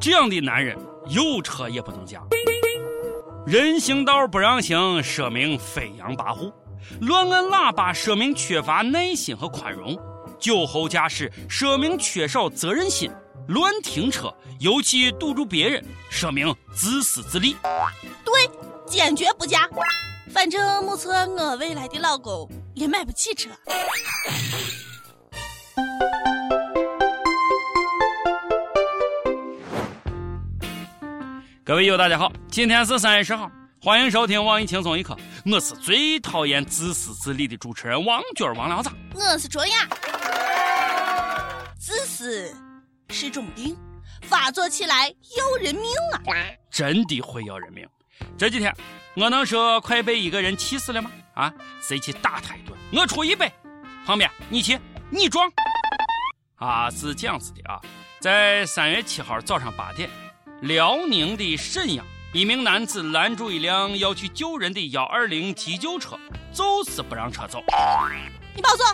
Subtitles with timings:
[0.00, 0.76] 这样的男人
[1.08, 2.22] 有车也不能嫁。
[3.46, 6.52] 人行道不让行，说明飞扬跋扈；
[7.00, 9.96] 乱按喇叭，说明缺乏耐心和宽容；
[10.38, 13.10] 酒后驾驶，说明缺少责任心；
[13.48, 17.56] 乱停车，尤其堵住别人，说明自私自利。
[18.24, 18.48] 对，
[18.86, 19.68] 坚决不嫁。
[20.32, 23.50] 反正目测我未来的老公也买不起车。
[31.70, 33.48] 各位友，大家好，今天是三月十号，
[33.80, 35.16] 欢迎收听网易轻松一刻。
[35.46, 38.90] 我是最讨厌自私自利的主持人王军王聊子。
[39.14, 39.88] 我是卓雅。
[41.78, 42.52] 自私
[43.10, 43.78] 是种病，
[44.22, 45.84] 发作起来要人命
[46.26, 46.34] 啊！
[46.72, 47.88] 真的会要人命。
[48.36, 48.74] 这几天
[49.14, 51.08] 我能说快被一个人气死了吗？
[51.34, 52.76] 啊，谁去打他一顿？
[52.92, 53.48] 我出一百，
[54.04, 54.76] 旁边你去，
[55.08, 55.48] 你撞。
[56.56, 57.80] 啊，是这样子的啊，
[58.18, 60.10] 在三月七号早上八点。
[60.62, 66.18] 辽宁的沈阳，一名男子拦住一辆要去救人的幺二零急救车，
[66.52, 67.64] 就是不让车走。
[68.54, 68.84] 你报错，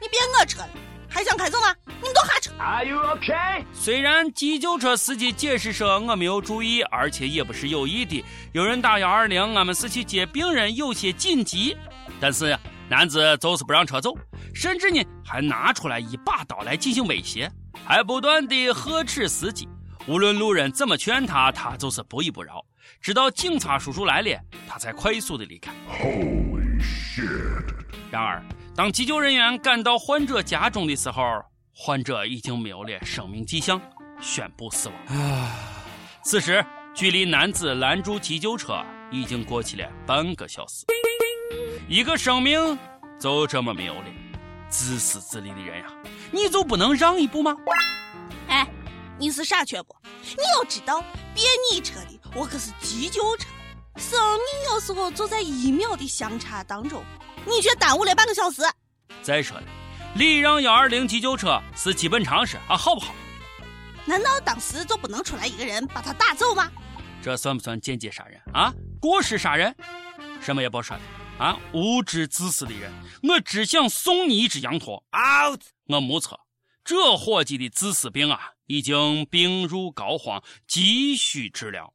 [0.00, 0.68] 你别我车了，
[1.08, 1.74] 还想开走吗？
[2.00, 2.52] 你们都下车。
[2.60, 3.64] Are you okay？
[3.74, 11.76] 虽然急救车司机解释说我没有注意，而且也不是有意的，有人打幺二零，俺们是去接病人，有些紧急。
[12.20, 12.56] 但是
[12.88, 14.16] 男子就是不让车走，
[14.54, 17.50] 甚至呢还拿出来一把刀来进行威胁，
[17.84, 19.68] 还不断的呵斥司机。
[20.10, 22.66] 无论路人怎么劝他，他就是不依不饶。
[23.00, 25.70] 直到警察叔叔来了，他才快速的离开。
[25.88, 27.72] Holy shit！
[28.10, 28.42] 然而，
[28.74, 31.22] 当急救人员赶到患者家中的时候，
[31.72, 33.80] 患者已经没有了生命迹象，
[34.20, 35.16] 宣布死亡。
[35.16, 35.54] 啊！
[36.24, 40.84] 此时，距离男子拦住急救车已经过去了半个小时。
[41.88, 42.76] 一个生命
[43.20, 44.04] 就这么没有了，
[44.68, 45.86] 自私自利的人呀，
[46.32, 47.54] 你就不能让一步吗？
[49.20, 49.22] 哎。
[49.22, 49.94] 你是傻缺不？
[50.24, 51.04] 你要知道，
[51.34, 53.48] 别你车的我可是急救车，
[53.96, 57.04] 生命有时候就在一秒的相差当中，
[57.44, 58.62] 你却耽误了半个小时。
[59.22, 59.64] 再说了，
[60.16, 63.14] 礼让幺二零急救车是基本常识啊，好不好？
[64.06, 66.70] 难道当时就不能出来一个人把他打走吗？
[67.22, 68.72] 这算不算间接杀人啊？
[68.98, 69.76] 过失杀人？
[70.40, 71.02] 什么也不说了
[71.38, 71.58] 啊！
[71.74, 72.90] 无知自私的人，
[73.22, 75.04] 我只想送你一只羊驼。
[75.12, 75.60] out！
[75.88, 76.40] 我目测
[76.82, 78.52] 这伙计的自私病啊！
[78.70, 81.92] 已经病入膏肓，急需治疗。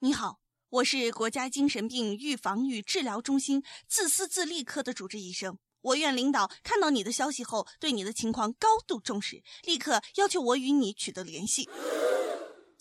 [0.00, 5.56] 你好，我是国家精神病预防与治疗中心自私自利科的主治医生。
[5.82, 11.68] 我院领导看到你的消息后，对你的情况高度重视，立刻要求我与你取得联系。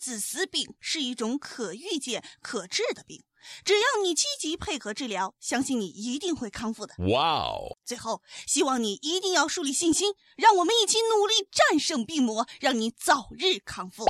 [0.04, 3.24] 自私病是一种可预见、可治的病。
[3.64, 6.94] 只要你积极配合治疗，相信你一定会康复的。
[7.08, 7.78] 哇哦！
[7.86, 14.06] 最后，希望你一定要树立信心，让我们一起努力战胜病魔，让你早日康复。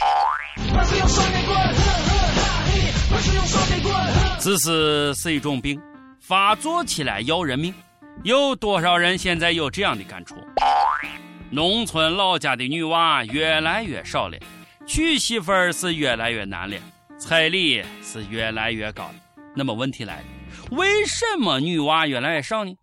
[4.39, 5.79] 自私是一种病，
[6.19, 7.71] 发作起来要人命。
[8.23, 10.33] 有多少人现在有这样的感触？
[11.51, 14.35] 农村老家的女娃越来越少了，
[14.85, 16.77] 娶媳妇儿是越来越难了，
[17.17, 19.15] 彩礼是越来越高了。
[19.55, 20.23] 那么问题来了，
[20.71, 22.75] 为什么女娃越来越少呢？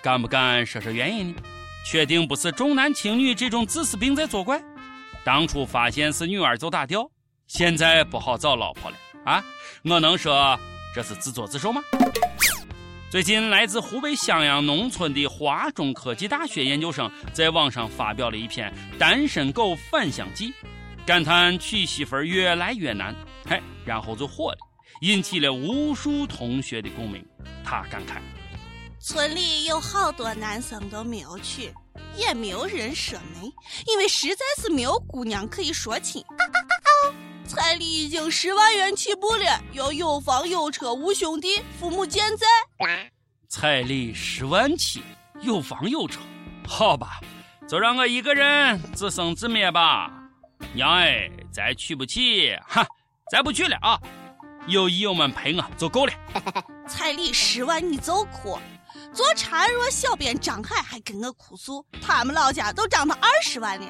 [0.00, 1.42] 敢不敢说说原因呢？
[1.84, 4.62] 确定不是重男轻女这种自私病在作怪？
[5.24, 7.10] 当初发现是女儿就打掉，
[7.48, 9.42] 现在不好找老婆了啊？
[9.84, 10.58] 我能说
[10.94, 11.82] 这是自作自受吗？
[13.10, 20.50] 最近，来自湖北襄阳农村的华中科技大学研究生在网上发表了一篇《单身狗返乡记》，
[21.04, 23.12] 感叹娶媳妇越来越难，
[23.44, 24.58] 嘿，然后就火了。
[25.00, 27.26] 引起了无数同学的共鸣。
[27.64, 28.20] 他感慨
[29.02, 31.74] ：“村里有好多男生都没有娶，
[32.16, 33.52] 也没有人说媒，
[33.88, 36.24] 因为实在是没有姑娘可以说亲。
[37.44, 42.46] 彩礼已经十万元起步了，要有房有车无兄弟，父母健在。
[43.48, 45.02] 彩礼十万起，
[45.40, 46.20] 有房有车，
[46.64, 47.20] 好吧，
[47.68, 50.21] 就让我一个人自生自灭吧。
[50.74, 52.86] 娘哎，咱去不起，哈，
[53.30, 54.00] 咱不去了啊。”
[54.68, 56.12] 有义友们陪我就够了。
[56.86, 58.56] 彩礼十万你就哭，
[59.12, 63.86] 做孱弱小编张海还跟我哭诉，他们老家都涨到二十万了。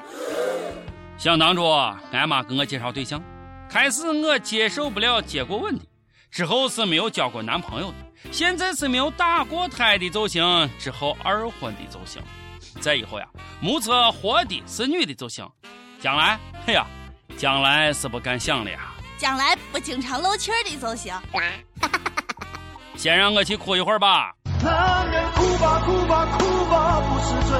[1.15, 1.63] 想当初，
[2.11, 3.21] 俺妈给我介绍对象，
[3.69, 5.85] 开始我接受不了结过吻的，
[6.31, 12.19] 之后是没有交过男朋友的，现在是没有打过胎的就行，之后二婚的就行，
[12.81, 13.27] 再以后呀，
[13.61, 15.47] 目测活的是女的就行，
[16.03, 16.85] 将来，哎呀，
[17.37, 18.93] 将来是不敢想了呀。
[19.17, 21.15] 将来不经常漏气儿的就行。
[22.97, 24.33] 先让我去哭一会儿吧。
[24.61, 27.57] 男人哭吧哭吧哭吧不是罪，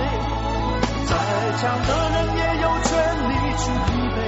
[1.05, 1.15] 再
[1.57, 4.19] 强的人也有权利去疲惫。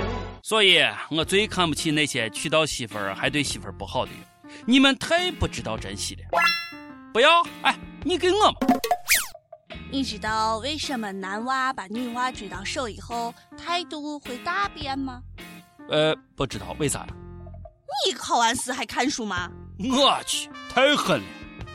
[0.41, 6.21] 所以我最看不起那些娶到媳妇儿还对媳妇儿不好的人，你们太不知道珍惜了。
[7.11, 7.29] 不要，
[7.63, 7.75] 哎，
[8.05, 8.55] 你给我嘛。
[9.95, 15.21] 你知道为什么男娃把女娃追到手以后态度会大变吗？
[15.89, 17.07] 呃，不知道为啥呀？
[18.05, 19.49] 你考完试还看书吗？
[19.79, 21.25] 我去，太狠了！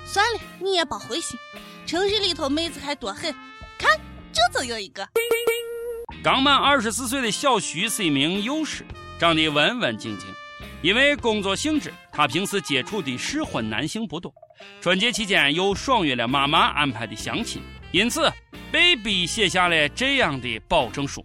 [0.05, 1.41] 算了，你也别灰心，
[1.87, 3.35] 城市里头妹子还多狠，
[3.79, 3.99] 看
[4.31, 5.09] 这就有一个。
[6.23, 8.85] 刚满二十四岁的小徐是一名幼师，
[9.19, 10.29] 长得文文静静。
[10.83, 14.31] 因为工作性质，他平时接触的适婚男性不多。
[14.83, 18.33] 春节期间又爽约了妈妈安排的相亲，因此
[18.71, 21.25] 被逼写下了这样的保证书。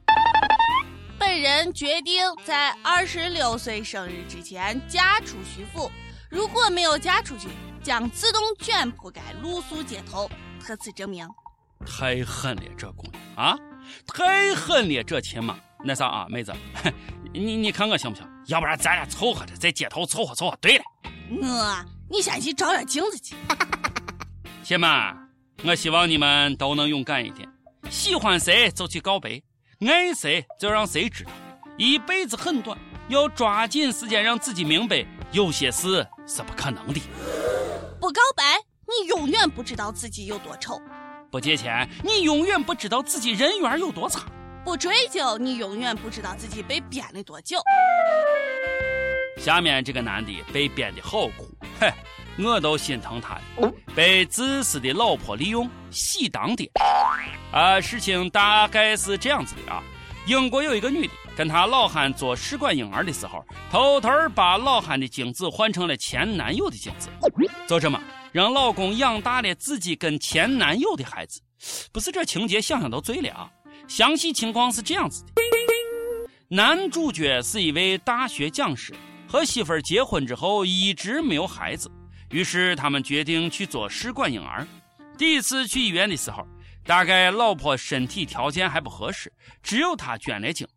[1.20, 5.92] 本人决定在二十六岁生日之前嫁出徐府，
[6.30, 7.50] 如果没有嫁出去，
[7.84, 10.30] 将自动卷铺盖露宿街头。
[10.60, 11.28] 特此证明。
[11.86, 13.58] 太狠了，这姑娘啊！
[14.08, 15.56] 太狠了，这亲妈！
[15.84, 16.52] 那啥啊，妹子，
[17.32, 18.28] 你你看我行不行？
[18.48, 20.58] 要不然咱俩凑合着在街头凑合凑合。
[20.60, 20.84] 对了，
[21.30, 23.36] 我，你先去照照镜子去。
[24.64, 24.90] 亲们，
[25.64, 27.48] 我希望你们都能勇敢一点，
[27.90, 29.42] 喜欢谁就去告白，
[29.88, 31.32] 爱谁就让谁知道。
[31.78, 32.78] 一辈子很短，
[33.10, 37.02] 要抓紧时间让自己明白，有些事是不可能的。
[38.00, 38.44] 不告白，
[38.88, 40.80] 你永远不知道自己有多丑。
[41.32, 44.22] 不借钱，你永远不知道自己人缘有多差；
[44.64, 47.60] 不追究，你永远不知道自己被编了多久。
[49.38, 51.50] 下面这个男的被编的好苦，
[51.80, 51.92] 嘿，
[52.38, 53.72] 我都心疼他了。
[53.96, 56.70] 被自私的老婆利用，喜当爹。
[57.52, 59.82] 啊，事情大概是这样子的啊。
[60.28, 67.10] 英国有一个女的，跟她老汉做试管婴儿的时候，偷偷把老汉的精子换成了前男友的精子，
[67.68, 68.02] 就这么。
[68.32, 71.40] 让老公养大了自己跟前男友的孩子，
[71.94, 73.50] 不是这情节想想都醉了啊！
[73.88, 75.42] 详细情况是这样子的：
[76.50, 78.94] 男主角是一位大学讲师，
[79.26, 81.90] 和媳妇儿结婚之后一直没有孩子，
[82.36, 84.68] 于是他们决定去做试管婴儿。
[85.18, 86.46] 第一次去医院的时候，
[86.86, 89.32] 大概老婆身体条件还不合适，
[89.64, 90.68] 只有他捐了精，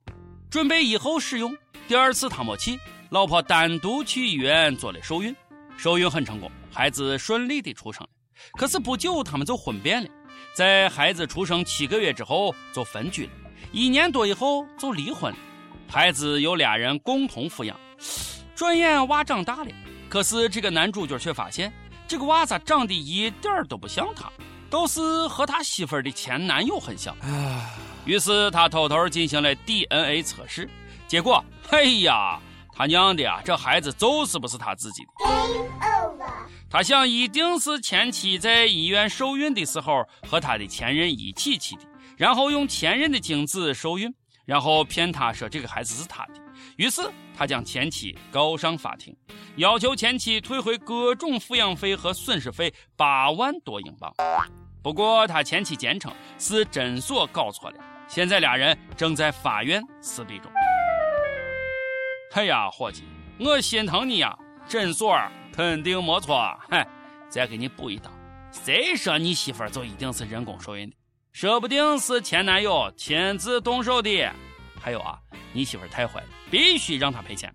[0.49, 1.52] 准备以后使用。
[1.88, 2.78] 第二次他没去，
[3.10, 5.34] 老婆单独去医院做了受孕，
[5.76, 6.49] 受孕很成功。
[6.70, 8.10] 孩子顺利的出生了，
[8.52, 10.08] 可是不久他们就婚变了，
[10.55, 13.32] 在孩子出生七个月之后就分居了，
[13.72, 15.38] 一年多以后就离婚了，
[15.88, 17.76] 孩子由俩人共同抚养。
[18.55, 19.70] 转眼娃长大了，
[20.08, 21.72] 可是这个男主角却发现
[22.06, 24.32] 这个娃咋长得一点都不像他，
[24.70, 27.14] 倒是和他媳妇儿的前男友很像。
[28.05, 30.69] 于是他偷偷进行了 DNA 测试，
[31.06, 32.40] 结果，哎呀，
[32.75, 35.10] 他娘的呀，这孩子就是不是他自己的。
[36.70, 41.82] 他想，一定是前妻在医院受孕的时候和他的前任一起去的，
[42.16, 44.14] 然后用前任的精子受孕，
[44.48, 46.32] 然后骗他说这个孩子是他的。
[46.76, 47.02] 于是
[47.36, 49.14] 他将前妻告上法庭，
[49.56, 54.10] 要求前妻退回各种抚养费和损失费八万多英镑。
[54.82, 57.76] 不过他前妻坚称是诊所搞错了，
[58.08, 60.50] 现在俩人正在法院撕逼中。
[62.32, 63.04] 哎呀，伙计，
[63.38, 64.34] 我心疼你呀，
[64.66, 65.14] 诊所。
[65.52, 66.86] 肯定没错，嗨，
[67.28, 68.08] 再给你补一刀。
[68.52, 70.96] 谁说你媳妇儿就一定是人工受孕的？
[71.40, 74.11] 说不定是前男友亲自动手的。
[74.81, 75.17] 还有啊，
[75.52, 77.55] 你媳妇太坏了，必须让她赔钱。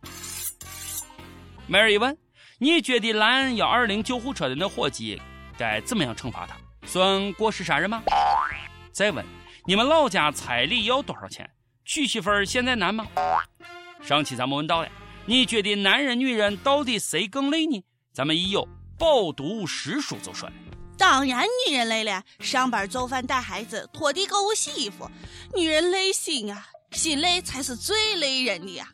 [1.68, 2.18] 梅尔一问
[2.60, 5.22] ：“你觉得拦幺二零救护车的那伙计
[5.58, 6.56] 该怎么样惩罚他？
[6.88, 8.02] 算过失杀人吗？”
[8.94, 9.26] 再问
[9.68, 11.50] ：“你们老家彩礼要多少钱？
[11.84, 13.06] 娶媳妇儿现在难吗？”
[14.02, 14.88] 上期咱们问到了，
[15.26, 17.84] 你觉得男人女人到底谁更累呢？
[18.14, 18.66] 咱们一有
[18.98, 20.56] 饱读诗书就说了，
[20.98, 25.10] 当然女人累了，上班做饭带孩子拖地购物洗衣服，
[25.56, 28.88] 女人累心啊，心累才是最累人的呀。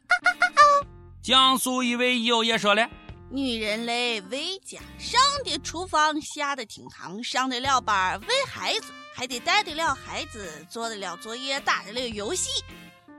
[1.22, 2.90] 江苏一位友也说了，
[3.30, 12.50] 女人累为家，上得厨房下得厅堂，上得了班为孩子，还得带得了孩子，做得了作业，打得了游戏。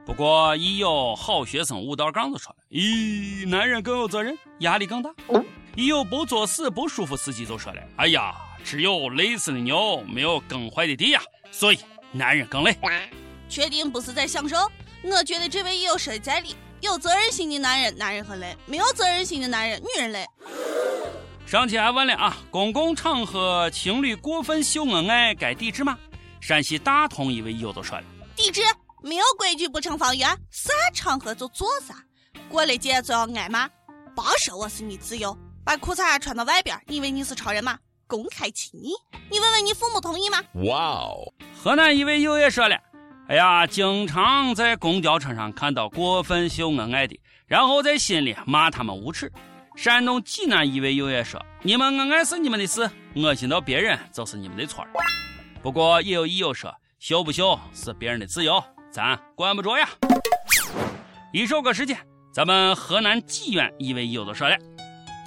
[0.06, 5.14] 不过一有好学生吴道刚子说了，咦，男人更有责任，压力更大。
[5.76, 8.34] 一有不作死不舒服司机就说了：“哎呀，
[8.64, 11.78] 只有累死的牛，没有耕坏的地呀，所以
[12.12, 12.76] 男人更累。”
[13.48, 14.56] 确定不是在享受？
[15.02, 16.54] 我觉得这位也有说的在理。
[16.80, 20.26] 有责任心的男人，男人很累；没有责任心的男人，女人累。
[21.46, 25.98] 上期还问了啊，公共场合情侣过分秀恩爱该抵制吗？
[26.40, 28.62] 山西大同一位友就说了：“抵制，
[29.02, 31.94] 没有规矩不成方圆，啥场合就做啥，
[32.48, 33.68] 过了节就要挨骂。
[33.68, 35.36] 别说我是你自由。”
[35.70, 37.78] 把裤衩穿到外边，你以为你是超人吗？
[38.08, 38.90] 公开亲你，
[39.30, 40.42] 你问问你父母同意吗？
[40.64, 41.32] 哇哦！
[41.62, 42.76] 河南一位友也说了
[43.30, 49.30] ：“哎呀，经常在公交车上看到过分秀恩爱的，然后在心里骂他们无耻。
[49.76, 54.84] 山东济南一位友也说：“你们恩爱是你们的事，恶心到别人就是你们的错。”
[55.62, 58.60] 不过也有益友说：“秀不秀是别人的自由，
[58.90, 59.88] 咱管不着呀。”
[61.32, 61.96] 一首歌时间，
[62.34, 64.56] 咱们河南济源一位友都说了。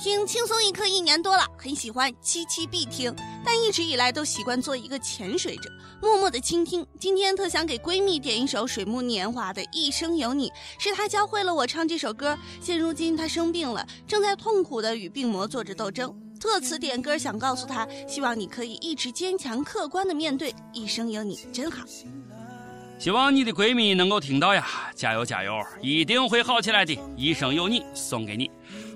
[0.03, 3.15] 听轻松一刻一年多了，很喜欢，期期必听。
[3.41, 6.85] 但一直以来都习惯做一个潜水者，默默的倾听。
[6.99, 12.37] 今天特想给闺蜜点一首水木年华的《一生有你》，是她教会了我唱这首歌。
[12.59, 16.13] 现如今她生病了，正在痛苦的与病魔做着斗争。
[16.37, 20.53] 特此点歌，想告诉她，希望你可以一直坚强客观的面对。
[20.73, 21.81] 一生有你真好。
[22.99, 24.67] 希望你的闺蜜能够听到呀，
[24.97, 26.99] 加油加油，一定会好起来的。
[27.15, 28.51] 一生有你，送给你。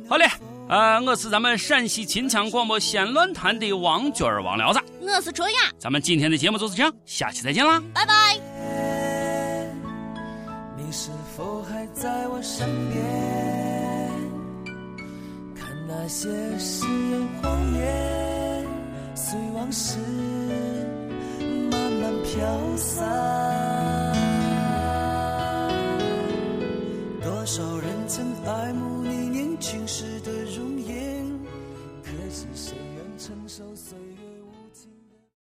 [0.09, 0.27] 好嘞。
[0.69, 8.37] 呃，我是咱们陕西秦腔广播西安论坛的王军儿王聊子，我是卓雅，咱们今天的节目就是这样，下期再见啦，拜拜。
[10.75, 13.01] 你是否还在我身边？
[15.55, 16.27] 看那些
[16.59, 18.67] 誓言谎言，
[19.15, 19.97] 随往事
[21.71, 23.07] 慢慢飘散。
[27.23, 30.16] 多少人曾爱慕你年轻时
[33.57, 33.97] 就随